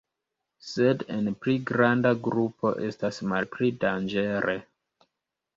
Sed 0.67 1.03
en 1.15 1.27
pli 1.43 1.53
granda 1.71 2.13
grupo 2.29 2.73
estas 2.89 3.21
malpli 3.33 3.73
danĝere. 3.85 4.57